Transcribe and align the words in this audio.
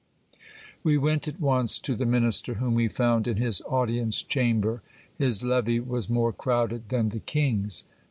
We 0.83 0.97
went 0.97 1.27
at 1.27 1.39
once 1.39 1.77
to 1.77 1.93
the 1.95 2.07
minister, 2.07 2.55
whom 2.55 2.73
we 2.73 2.87
found 2.87 3.27
in 3.27 3.37
his 3.37 3.61
audience 3.67 4.23
chamber. 4.23 4.81
His 5.15 5.43
levee 5.43 5.79
was 5.79 6.09
more 6.09 6.33
crowded 6.33 6.89
than 6.89 7.09
the 7.09 7.19
king's. 7.19 7.83